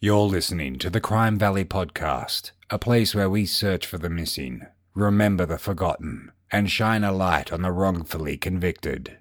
[0.00, 4.64] You're listening to the Crime Valley Podcast, a place where we search for the missing,
[4.94, 9.18] remember the forgotten, and shine a light on the wrongfully convicted.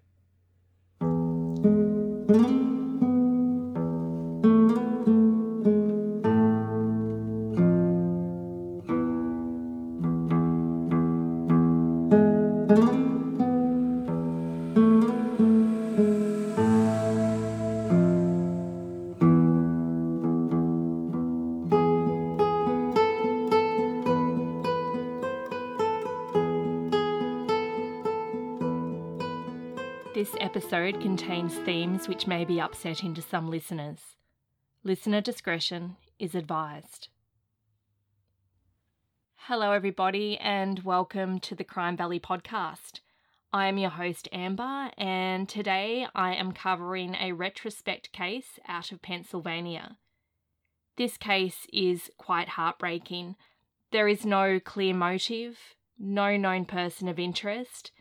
[31.17, 34.17] Contains themes which may be upsetting to some listeners.
[34.83, 37.07] Listener discretion is advised.
[39.35, 42.99] Hello, everybody, and welcome to the Crime Valley podcast.
[43.51, 49.01] I am your host, Amber, and today I am covering a retrospect case out of
[49.01, 49.97] Pennsylvania.
[50.97, 53.37] This case is quite heartbreaking.
[53.91, 55.57] There is no clear motive,
[55.97, 57.91] no known person of interest,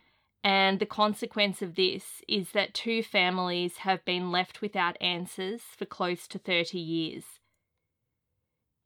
[0.47, 5.87] and the consequence of this is that two families have been left without answers for
[5.87, 7.25] close to 30 years.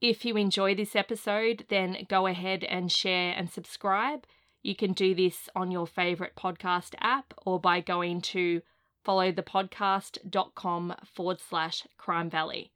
[0.00, 4.24] If you enjoy this episode, then go ahead and share and subscribe.
[4.62, 8.62] You can do this on your favourite podcast app or by going to
[9.06, 12.72] followthepodcast.com forward slash crime valley.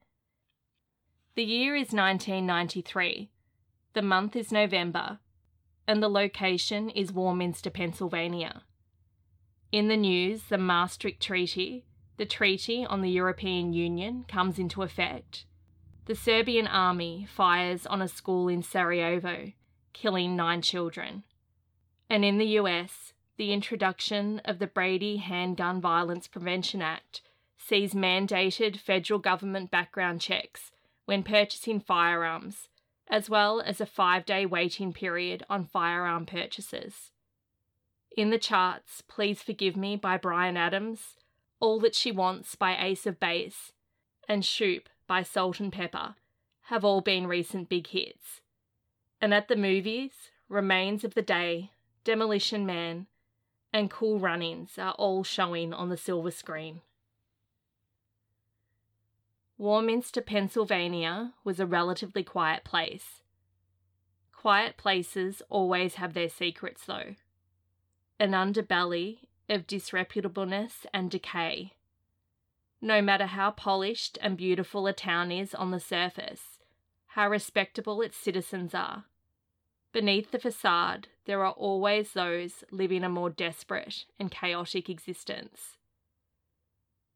[1.37, 3.31] The year is 1993.
[3.95, 5.21] The month is November.
[5.89, 8.61] And the location is Warminster, Pennsylvania.
[9.75, 11.85] In the news, the Maastricht Treaty,
[12.17, 15.47] the treaty on the European Union, comes into effect.
[16.05, 19.51] The Serbian army fires on a school in Sarajevo,
[19.93, 21.25] killing nine children.
[22.09, 27.21] And in the US, the introduction of the Brady Handgun Violence Prevention Act
[27.59, 30.71] sees mandated federal government background checks
[31.05, 32.69] when purchasing firearms,
[33.09, 37.11] as well as a five day waiting period on firearm purchases.
[38.17, 41.17] In the Charts, Please Forgive Me by Bryan Adams,
[41.59, 43.73] All That She Wants by Ace of Base,
[44.29, 46.15] and Shoop by Salt-N-Pepa
[46.69, 48.41] have all been recent big hits.
[49.21, 51.73] And at the movies, Remains of the Day,
[52.05, 53.09] Demolition Man,
[53.73, 56.83] and Cool Runnings are all showing on the silver screen.
[59.59, 63.23] Warminster, Pennsylvania was a relatively quiet place.
[64.33, 67.17] Quiet places always have their secrets, though
[68.19, 71.73] an underbelly of disreputableness and decay.
[72.81, 76.59] No matter how polished and beautiful a town is on the surface,
[77.09, 79.05] how respectable its citizens are,
[79.93, 85.79] beneath the facade there are always those living a more desperate and chaotic existence.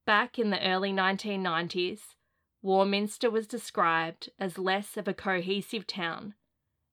[0.07, 2.15] Back in the early 1990s,
[2.63, 6.35] Warminster was described as less of a cohesive town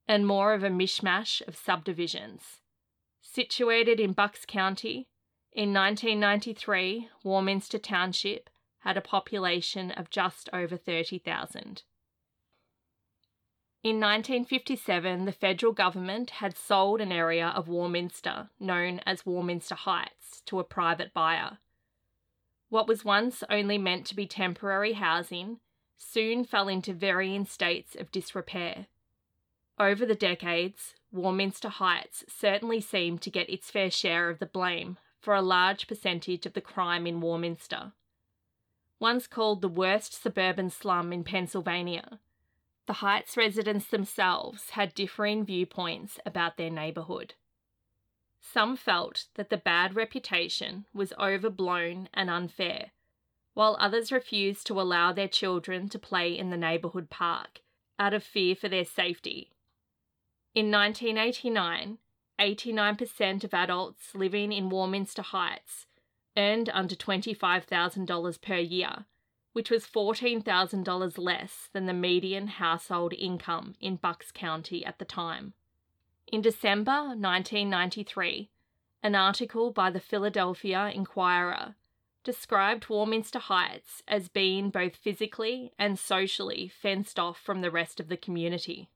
[0.08, 2.62] and more of a mishmash of subdivisions.
[3.35, 5.09] Situated in Bucks County,
[5.51, 11.84] in 1993, Warminster Township had a population of just over 30,000.
[13.84, 20.41] In 1957, the federal government had sold an area of Warminster, known as Warminster Heights,
[20.45, 21.57] to a private buyer.
[22.69, 25.59] What was once only meant to be temporary housing
[25.97, 28.88] soon fell into varying states of disrepair.
[29.78, 34.98] Over the decades, Warminster Heights certainly seemed to get its fair share of the blame
[35.20, 37.94] for a large percentage of the crime in Warminster.
[39.00, 42.20] Once called the worst suburban slum in Pennsylvania,
[42.86, 47.34] the Heights residents themselves had differing viewpoints about their neighbourhood.
[48.40, 52.92] Some felt that the bad reputation was overblown and unfair,
[53.54, 57.62] while others refused to allow their children to play in the neighbourhood park
[57.98, 59.55] out of fear for their safety
[60.56, 61.98] in 1989,
[62.40, 65.86] 89% of adults living in Warminster Heights
[66.38, 69.06] earned under $25,000 per year,
[69.52, 75.54] which was $14,000 less than the median household income in Bucks County at the time.
[76.28, 78.50] In December 1993,
[79.04, 81.75] an article by the Philadelphia Inquirer
[82.24, 88.08] described Warminster Heights as being both physically and socially fenced off from the rest of
[88.08, 88.90] the community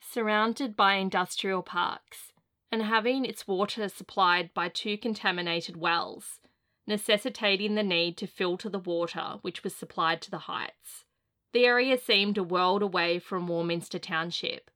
[0.00, 2.32] surrounded by industrial parks,
[2.70, 6.40] and having its water supplied by two contaminated wells,
[6.86, 11.04] necessitating the need to filter the water which was supplied to the heights.
[11.52, 14.70] The area seemed a world away from Warminster Township.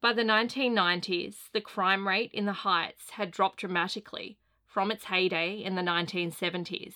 [0.00, 5.56] By the 1990s, the crime rate in the Heights had dropped dramatically from its heyday
[5.56, 6.94] in the 1970s.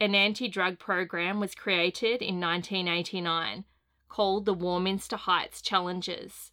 [0.00, 3.64] an anti drug program was created in 1989
[4.08, 6.52] called the Warminster Heights Challenges.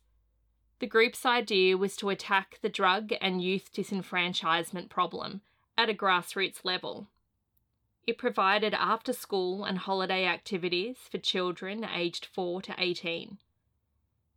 [0.80, 5.42] The group's idea was to attack the drug and youth disenfranchisement problem
[5.78, 7.08] at a grassroots level.
[8.08, 13.38] It provided after school and holiday activities for children aged 4 to 18.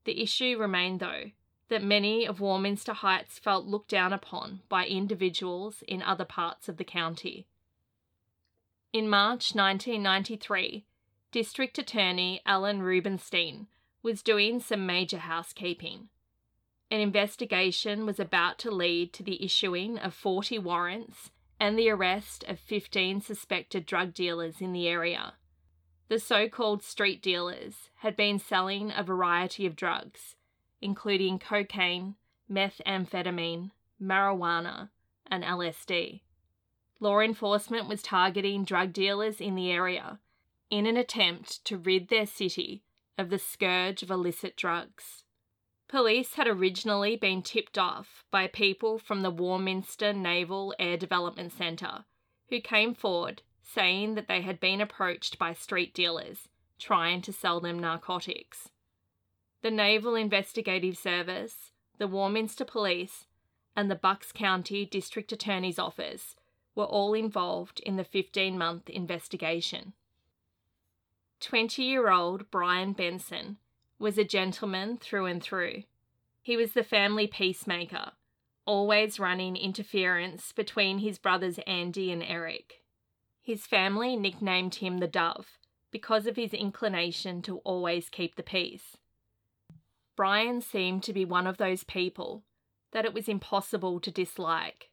[0.04, 1.30] The issue remained, though,
[1.68, 6.76] that many of Warminster Heights felt looked down upon by individuals in other parts of
[6.76, 7.46] the county.
[8.92, 10.84] In March 1993,
[11.34, 13.66] District Attorney Alan Rubenstein
[14.04, 16.08] was doing some major housekeeping.
[16.92, 22.44] An investigation was about to lead to the issuing of 40 warrants and the arrest
[22.44, 25.32] of 15 suspected drug dealers in the area.
[26.06, 30.36] The so called street dealers had been selling a variety of drugs,
[30.80, 32.14] including cocaine,
[32.48, 34.90] methamphetamine, marijuana,
[35.26, 36.20] and LSD.
[37.00, 40.20] Law enforcement was targeting drug dealers in the area
[40.74, 42.82] in an attempt to rid their city
[43.16, 45.22] of the scourge of illicit drugs.
[45.86, 52.04] Police had originally been tipped off by people from the Warminster Naval Air Development Centre
[52.48, 57.60] who came forward saying that they had been approached by street dealers trying to sell
[57.60, 58.70] them narcotics.
[59.62, 63.26] The Naval Investigative Service, the Warminster Police,
[63.76, 66.34] and the Bucks County District Attorney's Office
[66.74, 69.92] were all involved in the 15 month investigation.
[71.40, 73.58] 20 year old Brian Benson
[73.98, 75.84] was a gentleman through and through.
[76.42, 78.12] He was the family peacemaker,
[78.66, 82.82] always running interference between his brothers Andy and Eric.
[83.40, 85.58] His family nicknamed him the Dove
[85.90, 88.96] because of his inclination to always keep the peace.
[90.16, 92.42] Brian seemed to be one of those people
[92.92, 94.90] that it was impossible to dislike.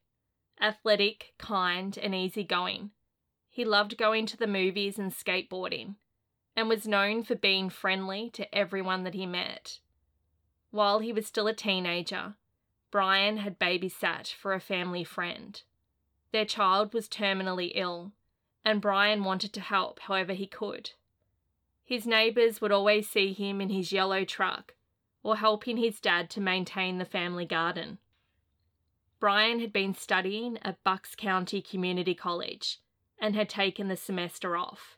[0.59, 2.91] Athletic, kind, and easygoing.
[3.49, 5.95] He loved going to the movies and skateboarding
[6.56, 9.80] and was known for being friendly to everyone that he met.
[10.71, 12.36] While he was still a teenager,
[12.92, 15.62] Brian had babysat for a family friend.
[16.31, 18.12] Their child was terminally ill,
[18.63, 20.92] and Brian wanted to help however he could.
[21.83, 24.75] His neighbours would always see him in his yellow truck
[25.24, 27.98] or helping his dad to maintain the family garden.
[29.19, 32.80] Brian had been studying at Bucks County Community College
[33.19, 34.98] and had taken the semester off.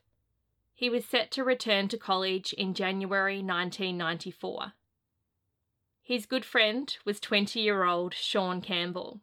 [0.74, 4.72] He was set to return to college in January 1994.
[6.02, 9.20] His good friend was 20 year old Sean Campbell.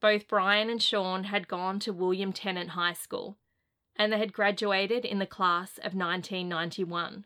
[0.00, 3.38] Both Brian and Sean had gone to William Tennent High School,
[3.94, 7.24] and they had graduated in the class of 1991.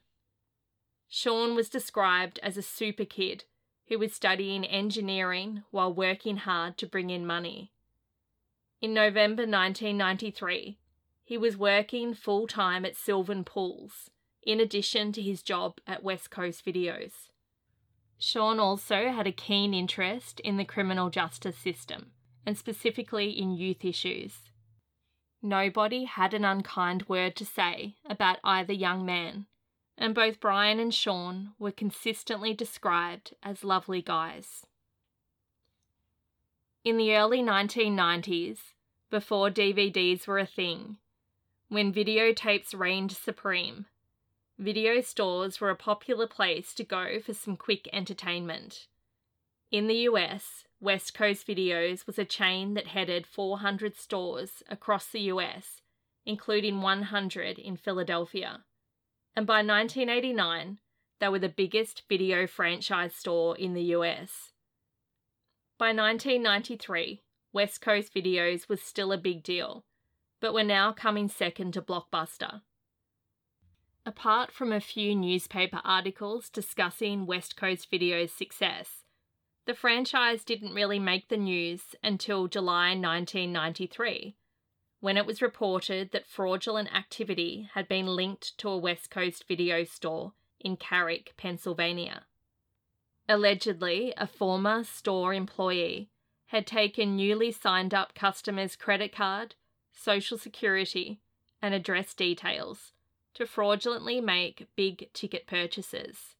[1.08, 3.44] Sean was described as a super kid
[3.88, 7.72] who was studying engineering while working hard to bring in money.
[8.82, 10.78] In November 1993,
[11.26, 14.11] he was working full time at Sylvan Pools,
[14.44, 17.31] in addition to his job at West Coast Videos.
[18.17, 22.12] Sean also had a keen interest in the criminal justice system,
[22.46, 24.52] and specifically in youth issues.
[25.43, 29.46] Nobody had an unkind word to say about either young man,
[29.99, 34.64] and both Brian and Sean were consistently described as lovely guys.
[36.84, 38.58] In the early 1990s,
[39.11, 40.99] before DVDs were a thing,
[41.68, 43.86] when videotapes reigned supreme.
[44.58, 48.86] Video stores were a popular place to go for some quick entertainment.
[49.70, 55.22] In the US, West Coast Videos was a chain that headed 400 stores across the
[55.22, 55.82] US,
[56.24, 58.64] including 100 in Philadelphia.
[59.34, 60.79] And by 1989,
[61.19, 64.52] they were the biggest video franchise store in the US.
[65.79, 69.84] By 1993, West Coast Videos was still a big deal
[70.40, 72.62] but were now coming second to Blockbuster.
[74.05, 79.05] Apart from a few newspaper articles discussing West Coast Video's success,
[79.66, 84.36] the franchise didn't really make the news until July 1993,
[85.00, 89.82] when it was reported that fraudulent activity had been linked to a West Coast video
[89.82, 92.26] store in Carrick, Pennsylvania.
[93.28, 96.10] Allegedly, a former store employee
[96.46, 99.56] had taken newly signed up customers' credit card,
[99.96, 101.20] social security,
[101.60, 102.93] and address details
[103.34, 106.36] to fraudulently make big ticket purchases.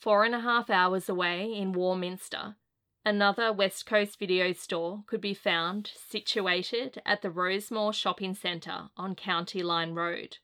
[0.00, 2.56] Four and a half hours away in Warminster,
[3.04, 9.14] another West Coast video store could be found situated at the Rosemore Shopping Centre on
[9.14, 10.38] County Line Road.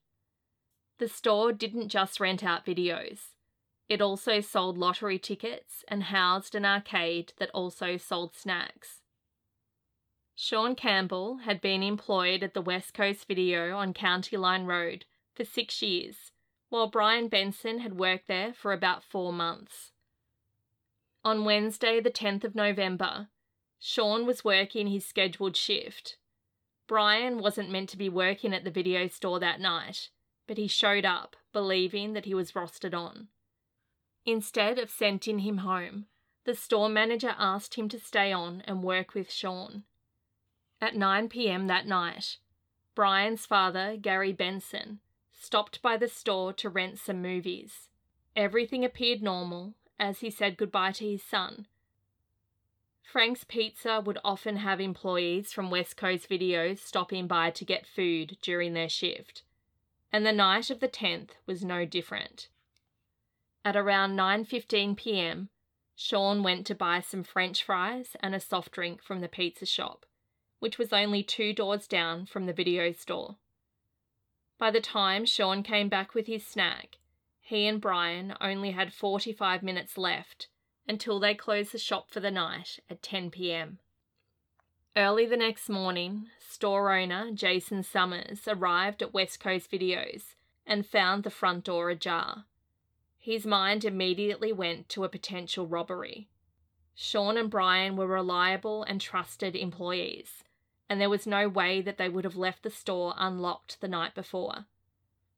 [0.98, 3.30] The store didn't just rent out videos,
[3.90, 8.99] it also sold lottery tickets and housed an arcade that also sold snacks.
[10.42, 15.04] Sean Campbell had been employed at the West Coast Video on County Line Road
[15.34, 16.32] for six years,
[16.70, 19.92] while Brian Benson had worked there for about four months.
[21.22, 23.28] On Wednesday, the 10th of November,
[23.78, 26.16] Sean was working his scheduled shift.
[26.86, 30.08] Brian wasn't meant to be working at the video store that night,
[30.46, 33.28] but he showed up, believing that he was rostered on.
[34.24, 36.06] Instead of sending him home,
[36.44, 39.84] the store manager asked him to stay on and work with Sean.
[40.82, 42.38] At 9 pm that night,
[42.94, 47.90] Brian's father, Gary Benson, stopped by the store to rent some movies.
[48.34, 51.66] Everything appeared normal as he said goodbye to his son.
[53.02, 58.38] Frank's Pizza would often have employees from West Coast Videos stopping by to get food
[58.40, 59.42] during their shift,
[60.10, 62.48] and the night of the 10th was no different.
[63.66, 65.50] At around 9:15 p.m.,
[65.94, 70.06] Sean went to buy some french fries and a soft drink from the pizza shop
[70.60, 73.36] which was only two doors down from the video store.
[74.58, 76.98] By the time Sean came back with his snack,
[77.40, 80.46] he and Brian only had 45 minutes left
[80.86, 83.78] until they closed the shop for the night at 10 pm.
[84.96, 90.34] Early the next morning, store owner Jason Summers arrived at West Coast Videos
[90.66, 92.44] and found the front door ajar.
[93.18, 96.28] His mind immediately went to a potential robbery.
[96.94, 100.44] Sean and Brian were reliable and trusted employees,
[100.90, 104.12] and there was no way that they would have left the store unlocked the night
[104.12, 104.66] before.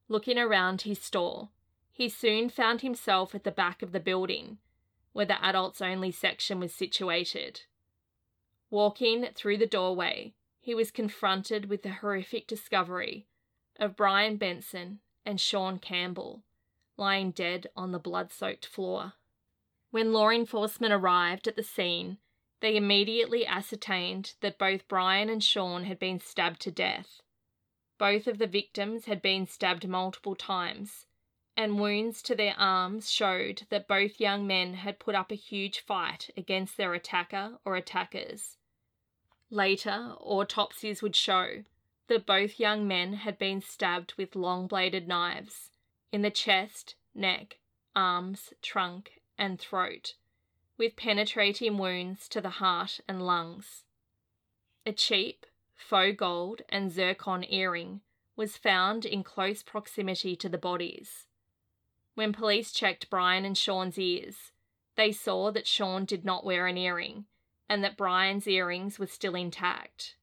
[0.08, 1.50] Looking around his store,
[1.92, 4.56] he soon found himself at the back of the building,
[5.12, 7.60] where the adults only section was situated.
[8.70, 13.26] Walking through the doorway, he was confronted with the horrific discovery
[13.78, 16.42] of Brian Benson and Sean Campbell
[16.96, 19.12] lying dead on the blood soaked floor.
[19.90, 22.16] When law enforcement arrived at the scene,
[22.62, 27.20] they immediately ascertained that both Brian and Sean had been stabbed to death.
[27.98, 31.06] Both of the victims had been stabbed multiple times,
[31.56, 35.80] and wounds to their arms showed that both young men had put up a huge
[35.80, 38.56] fight against their attacker or attackers.
[39.50, 41.64] Later, autopsies would show
[42.06, 45.70] that both young men had been stabbed with long bladed knives
[46.12, 47.58] in the chest, neck,
[47.96, 50.14] arms, trunk, and throat
[50.82, 53.84] with penetrating wounds to the heart and lungs.
[54.84, 55.46] A cheap,
[55.76, 58.00] faux gold, and zircon earring
[58.34, 61.28] was found in close proximity to the bodies.
[62.16, 64.50] When police checked Brian and Sean's ears,
[64.96, 67.26] they saw that Sean did not wear an earring
[67.68, 70.16] and that Brian's earrings were still intact.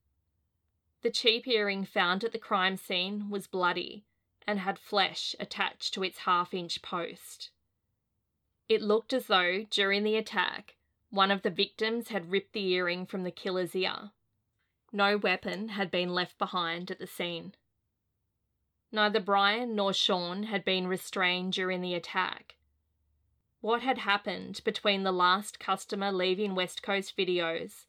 [1.03, 4.03] The cheap earring found at the crime scene was bloody
[4.45, 7.49] and had flesh attached to its half inch post.
[8.69, 10.75] It looked as though, during the attack,
[11.09, 14.11] one of the victims had ripped the earring from the killer's ear.
[14.91, 17.55] No weapon had been left behind at the scene.
[18.91, 22.57] Neither Brian nor Sean had been restrained during the attack.
[23.59, 27.85] What had happened between the last customer leaving West Coast Videos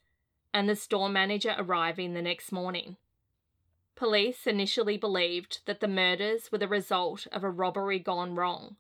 [0.53, 2.97] and the store manager arriving the next morning?
[3.97, 8.77] Police initially believed that the murders were the result of a robbery gone wrong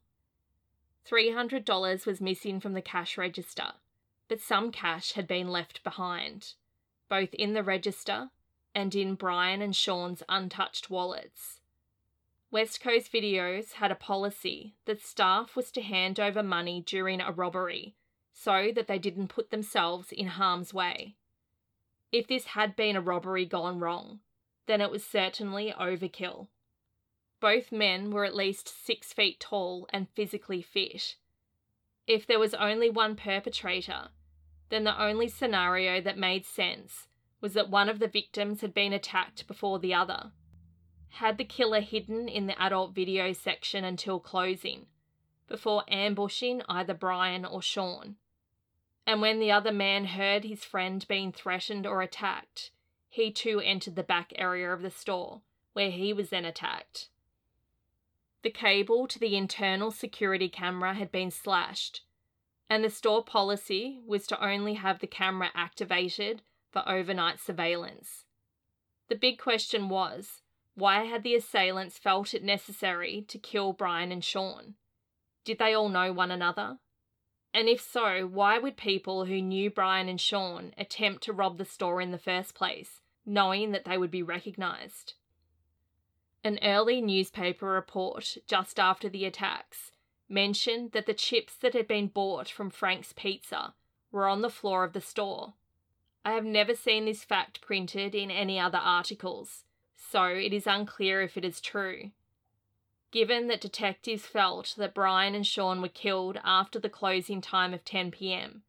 [1.08, 3.72] $300 was missing from the cash register,
[4.28, 6.54] but some cash had been left behind,
[7.08, 8.30] both in the register
[8.74, 11.60] and in Brian and Sean's untouched wallets.
[12.50, 17.30] West Coast Videos had a policy that staff was to hand over money during a
[17.30, 17.94] robbery
[18.32, 21.16] so that they didn't put themselves in harm's way.
[22.10, 24.20] If this had been a robbery gone wrong,
[24.66, 26.48] then it was certainly overkill.
[27.40, 31.16] Both men were at least six feet tall and physically fit.
[32.06, 34.08] If there was only one perpetrator,
[34.68, 37.08] then the only scenario that made sense
[37.40, 40.32] was that one of the victims had been attacked before the other.
[41.14, 44.86] Had the killer hidden in the adult video section until closing,
[45.48, 48.16] before ambushing either Brian or Sean?
[49.06, 52.70] And when the other man heard his friend being threatened or attacked,
[53.08, 55.40] he too entered the back area of the store,
[55.72, 57.08] where he was then attacked.
[58.42, 62.02] The cable to the internal security camera had been slashed,
[62.70, 68.24] and the store policy was to only have the camera activated for overnight surveillance.
[69.08, 70.42] The big question was
[70.74, 74.76] why had the assailants felt it necessary to kill Brian and Sean?
[75.44, 76.78] Did they all know one another?
[77.52, 81.64] And if so, why would people who knew Brian and Sean attempt to rob the
[81.64, 85.14] store in the first place, knowing that they would be recognised?
[86.42, 89.92] An early newspaper report just after the attacks
[90.28, 93.74] mentioned that the chips that had been bought from Frank's Pizza
[94.10, 95.54] were on the floor of the store.
[96.24, 99.64] I have never seen this fact printed in any other articles,
[99.96, 102.10] so it is unclear if it is true.
[103.10, 107.84] Given that detectives felt that Brian and Sean were killed after the closing time of
[107.84, 108.62] 10 pm,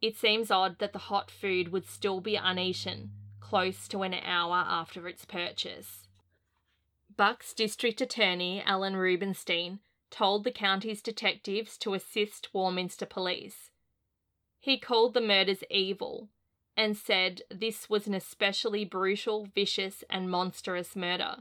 [0.00, 4.64] it seems odd that the hot food would still be uneaten close to an hour
[4.66, 6.01] after its purchase.
[7.16, 13.70] Bucks District Attorney Alan Rubenstein told the county's detectives to assist Warminster Police.
[14.58, 16.28] He called the murders evil
[16.76, 21.38] and said this was an especially brutal, vicious, and monstrous murder.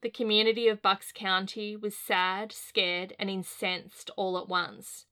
[0.00, 5.04] The community of Bucks County was sad, scared, and incensed all at once.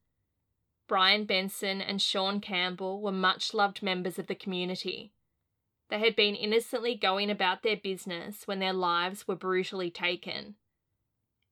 [0.86, 5.12] Brian Benson and Sean Campbell were much loved members of the community.
[5.88, 10.56] They had been innocently going about their business when their lives were brutally taken.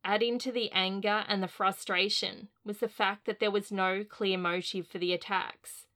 [0.04, 4.38] Adding to the anger and the frustration was the fact that there was no clear
[4.38, 5.86] motive for the attacks.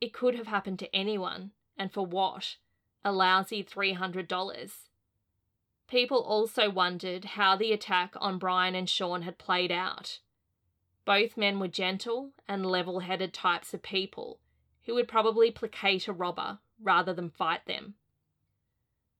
[0.00, 2.56] It could have happened to anyone, and for what?
[3.04, 4.72] A lousy $300.
[5.88, 10.20] People also wondered how the attack on Brian and Sean had played out.
[11.04, 14.40] Both men were gentle and level headed types of people
[14.84, 17.94] who would probably placate a robber rather than fight them.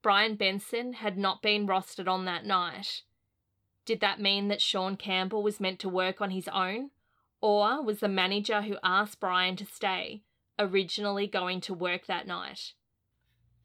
[0.03, 3.03] Brian Benson had not been rostered on that night.
[3.85, 6.91] Did that mean that Sean Campbell was meant to work on his own?
[7.41, 10.23] Or was the manager who asked Brian to stay
[10.59, 12.73] originally going to work that night?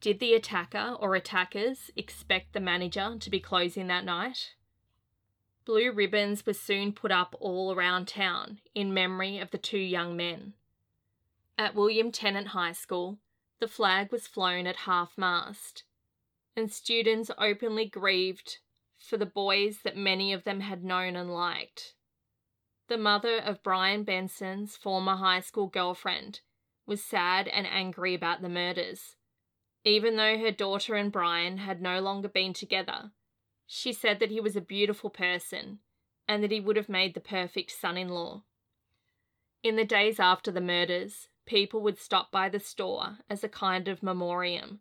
[0.00, 4.54] Did the attacker or attackers expect the manager to be closing that night?
[5.64, 10.16] Blue ribbons were soon put up all around town in memory of the two young
[10.16, 10.54] men.
[11.56, 13.18] At William Tennent High School,
[13.62, 15.84] the flag was flown at half mast,
[16.56, 18.58] and students openly grieved
[18.98, 21.94] for the boys that many of them had known and liked.
[22.88, 26.40] The mother of Brian Benson's former high school girlfriend
[26.86, 29.14] was sad and angry about the murders.
[29.84, 33.12] Even though her daughter and Brian had no longer been together,
[33.64, 35.78] she said that he was a beautiful person
[36.26, 38.42] and that he would have made the perfect son in law.
[39.62, 43.88] In the days after the murders, people would stop by the store as a kind
[43.88, 44.80] of memoriam.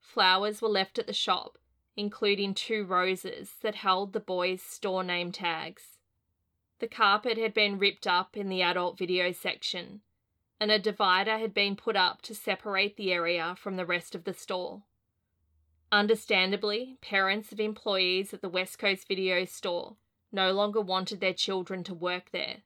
[0.00, 1.58] Flowers were left at the shop,
[1.96, 5.98] including two roses that held the boys' store name tags.
[6.78, 10.00] The carpet had been ripped up in the adult video section,
[10.60, 14.24] and a divider had been put up to separate the area from the rest of
[14.24, 14.82] the store.
[15.90, 19.96] Understandably, parents of employees at the West Coast Video Store
[20.30, 22.58] no longer wanted their children to work there.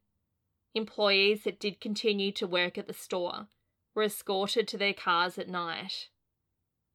[0.75, 3.49] Employees that did continue to work at the store
[3.95, 6.09] were escorted to their cars at night.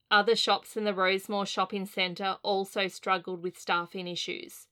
[0.09, 4.67] Other shops in the Rosemore shopping centre also struggled with staffing issues.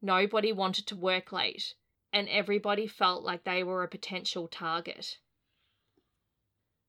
[0.00, 1.74] Nobody wanted to work late,
[2.10, 5.18] and everybody felt like they were a potential target.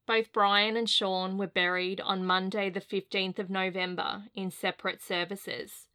[0.08, 5.88] Both Brian and Sean were buried on Monday, the 15th of November, in separate services.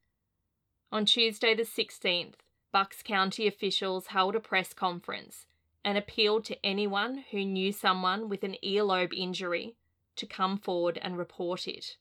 [0.92, 2.34] On Tuesday, the 16th,
[2.70, 5.46] Bucks County officials held a press conference
[5.84, 9.76] and appealed to anyone who knew someone with an earlobe injury
[10.16, 11.96] to come forward and report it.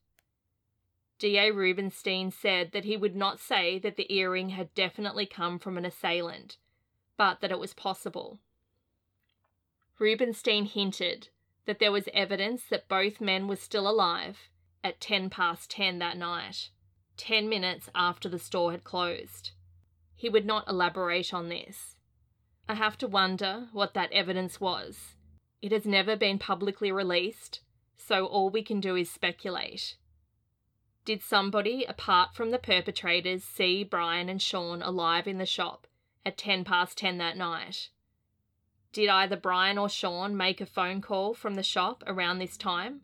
[1.20, 5.78] DA Rubenstein said that he would not say that the earring had definitely come from
[5.78, 6.58] an assailant,
[7.18, 8.40] but that it was possible.
[10.00, 11.30] Rubenstein hinted
[11.66, 14.50] that there was evidence that both men were still alive
[14.84, 16.70] at 10 past 10 that night,
[17.18, 19.52] 10 minutes after the store had closed.
[20.16, 21.96] He would not elaborate on this.
[22.68, 25.16] I have to wonder what that evidence was.
[25.62, 27.60] It has never been publicly released,
[27.98, 29.98] so all we can do is speculate.
[31.06, 35.88] Did somebody apart from the perpetrators see Brian and Sean alive in the shop
[36.26, 37.90] at 10 past 10 that night?
[38.94, 43.02] Did either Brian or Sean make a phone call from the shop around this time?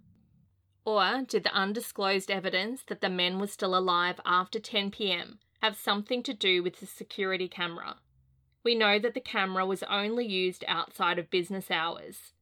[0.85, 5.75] Or did the undisclosed evidence that the men were still alive after 10 pm have
[5.75, 7.97] something to do with the security camera?
[8.63, 12.33] We know that the camera was only used outside of business hours.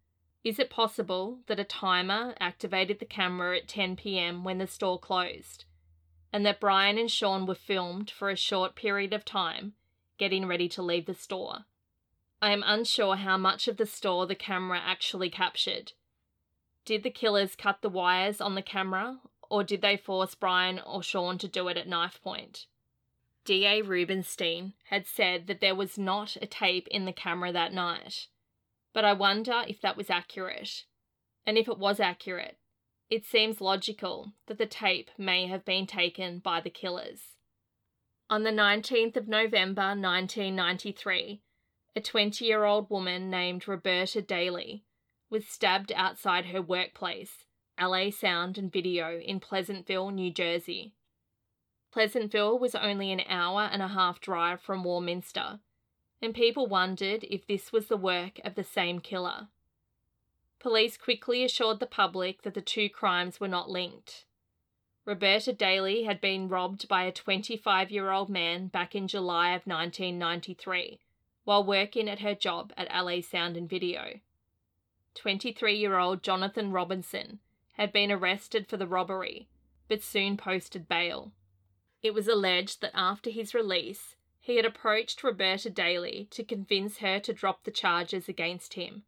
[0.43, 4.99] Is it possible that a timer activated the camera at 10 pm when the store
[4.99, 5.65] closed,
[6.33, 9.73] and that Brian and Sean were filmed for a short period of time,
[10.17, 11.65] getting ready to leave the store?
[12.41, 15.93] I am unsure how much of the store the camera actually captured.
[16.85, 21.03] Did the killers cut the wires on the camera, or did they force Brian or
[21.03, 22.67] Sean to do it at knife point?
[23.47, 28.27] DA Rubenstein had said that there was not a tape in the camera that night,
[28.91, 30.83] but I wonder if that was accurate.
[31.45, 32.57] And if it was accurate,
[33.09, 37.37] it seems logical that the tape may have been taken by the killers.
[38.29, 41.41] On the 19th of November 1993,
[41.95, 44.83] a 20 year old woman named Roberta Daly
[45.29, 47.45] was stabbed outside her workplace,
[47.79, 50.96] LA Sound and Video in Pleasantville, New Jersey.
[51.91, 55.59] Pleasantville was only an hour and a half drive from Warminster,
[56.21, 59.47] and people wondered if this was the work of the same killer.
[60.59, 64.25] Police quickly assured the public that the two crimes were not linked.
[65.05, 69.65] Roberta Daly had been robbed by a 25 year old man back in July of
[69.65, 70.99] 1993
[71.45, 74.19] while working at her job at LA Sound and Video.
[75.15, 77.39] 23 year old Jonathan Robinson
[77.73, 79.47] had been arrested for the robbery,
[79.87, 81.31] but soon posted bail.
[82.07, 87.19] It was alleged that after his release, he had approached Roberta Daly to convince her
[87.19, 89.03] to drop the charges against him.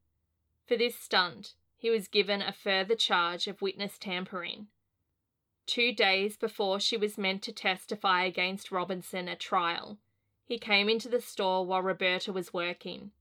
[0.68, 4.68] For this stunt, he was given a further charge of witness tampering.
[5.66, 9.98] Two days before she was meant to testify against Robinson at trial,
[10.44, 13.12] he came into the store while Roberta was working.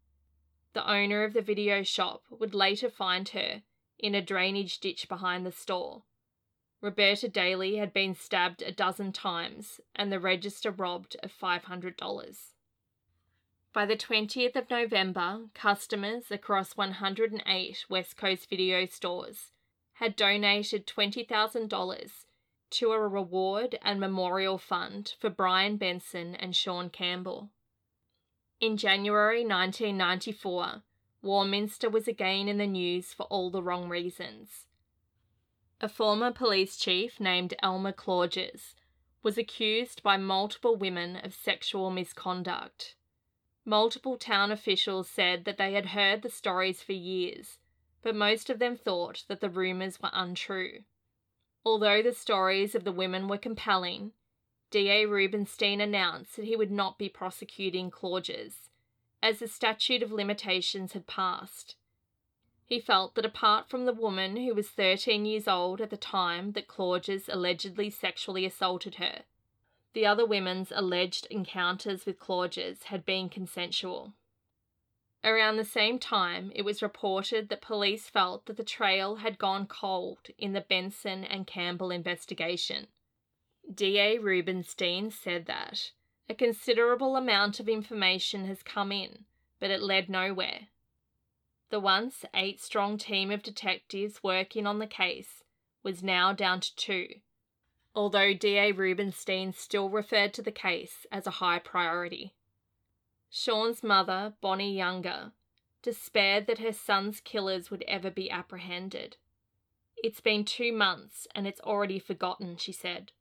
[0.73, 3.63] The owner of the video shop would later find her
[3.97, 6.03] in a drainage ditch behind the store.
[6.81, 12.37] Roberta Daly had been stabbed a dozen times and the register robbed of $500.
[13.73, 19.51] By the 20th of November, customers across 108 West Coast video stores
[19.95, 22.25] had donated $20,000
[22.71, 27.51] to a reward and memorial fund for Brian Benson and Sean Campbell.
[28.61, 30.83] In January 1994,
[31.23, 34.68] Warminster was again in the news for all the wrong reasons.
[35.81, 38.75] A former police chief named Elmer Clauges
[39.23, 42.97] was accused by multiple women of sexual misconduct.
[43.65, 47.61] Multiple town officials said that they had heard the stories for years,
[48.03, 50.83] but most of them thought that the rumours were untrue.
[51.65, 54.15] Although the stories of the women were compelling,
[54.71, 58.69] DA Rubenstein announced that he would not be prosecuting Clauges,
[59.23, 61.77] as the statute of limitations had passed.
[62.69, 66.53] He felt that apart from the woman who was 13 years old at the time
[66.53, 69.23] that Clauges allegedly sexually assaulted her,
[69.95, 74.13] the other women's alleged encounters with Clauges had been consensual.
[75.25, 79.67] Around the same time, it was reported that police felt that the trail had gone
[79.67, 82.89] cold in the Benson and Campbell investigation.
[83.75, 85.93] DA Rubenstein said that
[86.29, 89.25] a considerable amount of information has come in,
[89.59, 90.69] but it led nowhere.
[91.71, 95.45] The once eight strong team of detectives working on the case
[95.83, 97.09] was now down to two,
[97.95, 102.33] although DA Rubenstein still referred to the case as a high priority.
[103.29, 105.33] Sean's mother, Bonnie Younger,
[105.83, 109.19] despaired that her son's killers would ever be apprehended.
[109.99, 113.13] It's been two months and it's already forgotten, she said.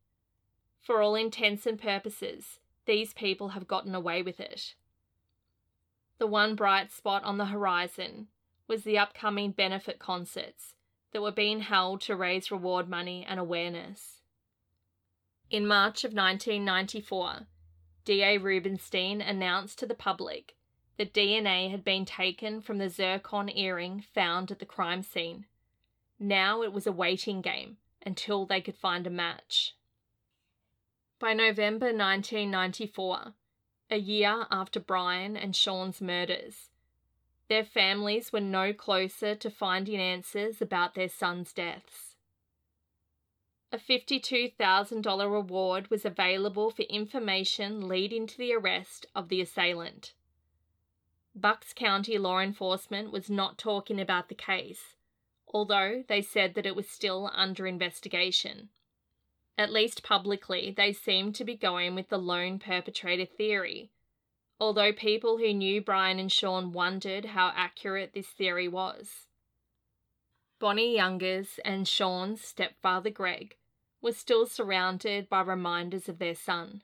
[0.79, 4.75] For all intents and purposes, these people have gotten away with it.
[6.17, 8.29] The one bright spot on the horizon
[8.67, 10.75] was the upcoming benefit concerts
[11.12, 14.21] that were being held to raise reward money and awareness.
[15.49, 17.47] In March of 1994,
[18.03, 20.56] DA Rubenstein announced to the public
[20.97, 25.45] that DNA had been taken from the zircon earring found at the crime scene.
[26.19, 29.75] Now it was a waiting game until they could find a match.
[31.19, 33.34] By November 1994,
[33.89, 36.69] a year after Brian and Sean's murders,
[37.49, 42.15] their families were no closer to finding answers about their sons' deaths.
[43.71, 50.13] A $52,000 reward was available for information leading to the arrest of the assailant.
[51.36, 54.95] Bucks County law enforcement was not talking about the case,
[55.49, 58.69] although they said that it was still under investigation.
[59.57, 63.91] At least publicly, they seemed to be going with the lone perpetrator theory,
[64.60, 69.28] although people who knew Brian and Sean wondered how accurate this theory was.
[70.60, 73.56] Bonnie Youngers and Sean's stepfather Greg
[74.02, 76.82] was still surrounded by reminders of their son.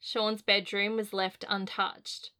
[0.00, 2.30] Sean's bedroom was left untouched,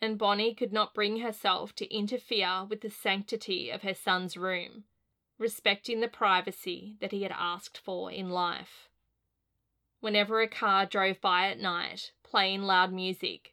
[0.00, 4.84] and Bonnie could not bring herself to interfere with the sanctity of her son's room,
[5.38, 8.88] respecting the privacy that he had asked for in life.
[10.00, 13.51] Whenever a car drove by at night, playing loud music,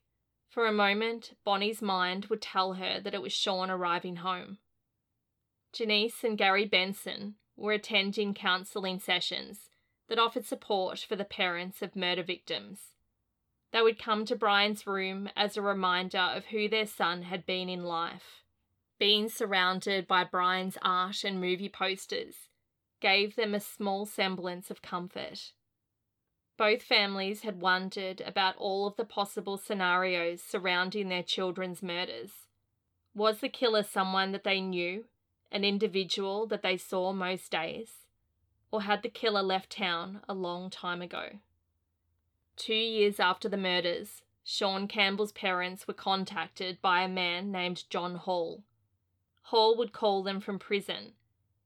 [0.49, 4.57] for a moment Bonnie's mind would tell her that it was Sean arriving home.
[5.71, 9.69] Janice and Gary Benson were attending counselling sessions
[10.07, 12.95] that offered support for the parents of murder victims.
[13.71, 17.69] They would come to Brian's room as a reminder of who their son had been
[17.69, 18.43] in life.
[18.97, 22.49] Being surrounded by Brian's art and movie posters
[22.99, 25.53] gave them a small semblance of comfort.
[26.59, 32.47] Both families had wondered about all of the possible scenarios surrounding their children's murders.
[33.15, 35.05] Was the killer someone that they knew
[35.53, 37.99] an individual that they saw most days?
[38.71, 41.39] Or had the killer left town a long time ago?
[42.57, 48.15] Two years after the murders, Sean Campbell's parents were contacted by a man named John
[48.15, 48.63] Hall.
[49.43, 51.13] Hall would call them from prison,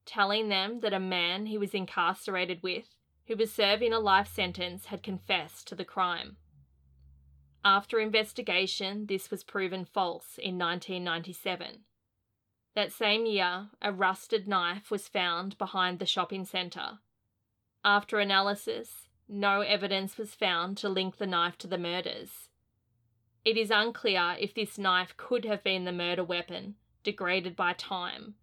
[0.05, 2.89] telling them that a man he was incarcerated with,
[3.27, 6.37] who was serving a life sentence, had confessed to the crime.
[7.65, 11.85] After investigation, this was proven false in 1997.
[12.75, 16.99] That same year, a rusted knife was found behind the shopping centre.
[17.85, 22.49] After analysis, no evidence was found to link the knife to the murders.
[23.45, 28.35] It is unclear if this knife could have been the murder weapon, degraded by time,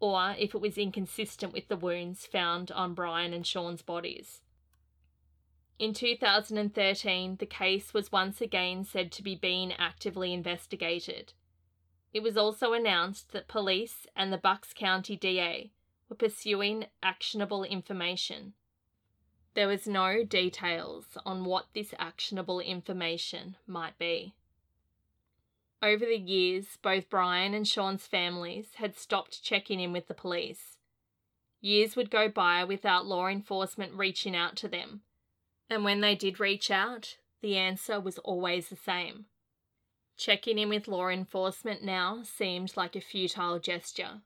[0.00, 4.40] or if it was inconsistent with the wounds found on Brian and Sean's bodies.
[5.78, 11.32] In 2013, the case was once again said to be being actively investigated.
[12.12, 15.70] It was also announced that police and the Bucks County DA
[16.08, 18.54] were pursuing actionable information.
[19.54, 24.34] There was no details on what this actionable information might be.
[25.82, 30.76] Over the years, both Brian and Sean's families had stopped checking in with the police.
[31.62, 35.02] Years would go by without law enforcement reaching out to them,
[35.70, 39.24] and when they did reach out, the answer was always the same.
[40.18, 44.20] Checking in with law enforcement now seemed like a futile gesture.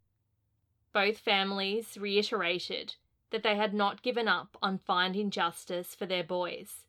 [0.92, 2.97] Both families reiterated
[3.31, 6.85] that they had not given up on finding justice for their boys,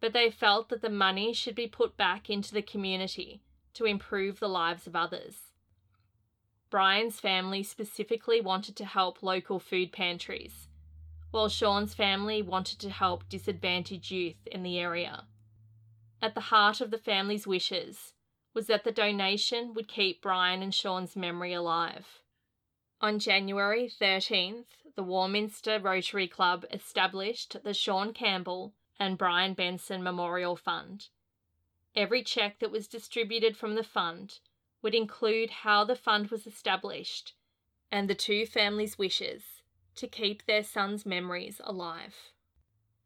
[0.00, 3.42] but they felt that the money should be put back into the community
[3.74, 5.52] to improve the lives of others.
[6.70, 10.68] Brian's family specifically wanted to help local food pantries,
[11.30, 15.24] while Sean's family wanted to help disadvantaged youth in the area.
[16.22, 18.12] At the heart of the family's wishes
[18.52, 22.20] was that the donation would keep Brian and Sean's memory alive.
[23.00, 30.56] On January 13th, the Warminster Rotary Club established the Sean Campbell and Brian Benson Memorial
[30.56, 31.08] Fund.
[31.96, 34.40] Every cheque that was distributed from the fund
[34.82, 37.34] would include how the fund was established
[37.90, 39.62] and the two families' wishes
[39.96, 42.32] to keep their sons' memories alive.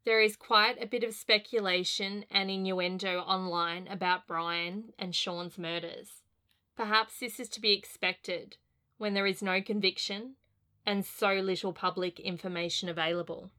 [0.05, 6.21] There is quite a bit of speculation and innuendo online about Brian and Sean's murders.
[6.77, 8.57] Perhaps this is to be expected
[8.99, 10.35] when there is no conviction
[10.85, 13.49] and so little public information available.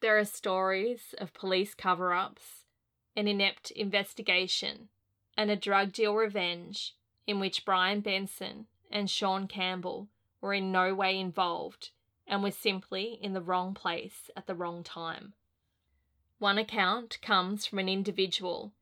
[0.00, 2.66] There are stories of police cover ups,
[3.16, 4.90] an inept investigation,
[5.38, 6.94] and a drug deal revenge
[7.26, 10.08] in which Brian Benson and Sean Campbell
[10.42, 11.92] were in no way involved
[12.26, 15.32] and were simply in the wrong place at the wrong time.
[16.38, 18.72] One account comes from an individual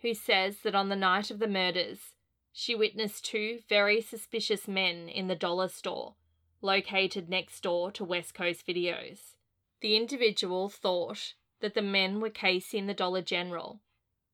[0.00, 2.14] who says that on the night of the murders,
[2.52, 6.14] she witnessed two very suspicious men in the dollar store
[6.60, 9.34] located next door to West Coast Videos.
[9.80, 13.80] The individual thought that the men were casing the Dollar General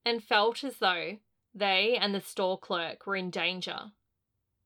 [0.05, 1.19] and felt as though
[1.55, 3.93] they and the store clerk were in danger.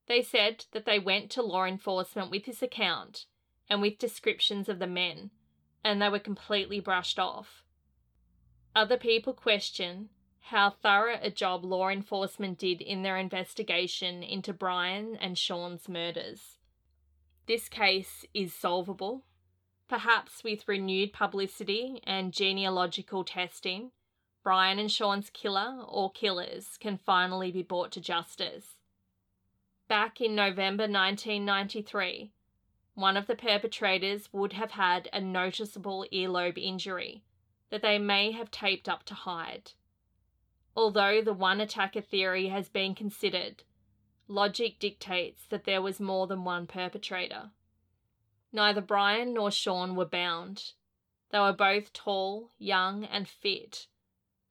[0.06, 3.26] They said that they went to law enforcement with this account
[3.68, 5.30] and with descriptions of the men,
[5.84, 7.64] and they were completely brushed off.
[8.78, 10.08] Other people question
[10.40, 16.58] how thorough a job law enforcement did in their investigation into Brian and Sean's murders.
[17.48, 19.24] This case is solvable,
[19.88, 23.90] perhaps with renewed publicity and genealogical testing.
[24.44, 28.76] Brian and Sean's killer or killers can finally be brought to justice.
[29.88, 32.30] Back in November 1993,
[32.94, 37.24] one of the perpetrators would have had a noticeable earlobe injury
[37.70, 39.72] that they may have taped up to hide.
[40.76, 43.64] Although the one attacker theory has been considered,
[44.28, 47.50] logic dictates that there was more than one perpetrator.
[48.52, 50.72] Neither Brian nor Sean were bound.
[51.30, 53.86] They were both tall, young, and fit,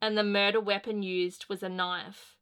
[0.01, 2.37] and the murder weapon used was a knife.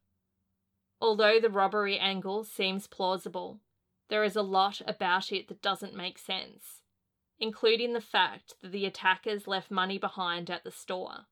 [1.00, 3.60] Although the robbery angle seems plausible,
[4.08, 6.82] there is a lot about it that doesn't make sense.
[7.38, 11.26] Including the fact that the attackers left money behind at the store.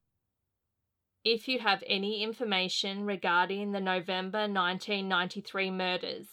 [1.24, 6.26] If you have any information regarding the November 1993 murders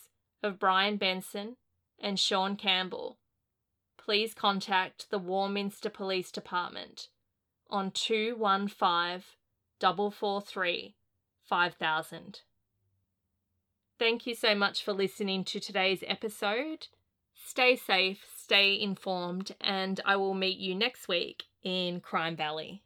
[0.43, 1.55] of Brian Benson
[1.97, 3.17] and Sean Campbell,
[3.97, 7.07] please contact the Warminster Police Department
[7.69, 9.23] on 215
[9.79, 10.95] 443
[11.47, 12.41] 5000.
[13.97, 16.87] Thank you so much for listening to today's episode.
[17.45, 22.81] Stay safe, stay informed, and I will meet you next week in Crime Valley.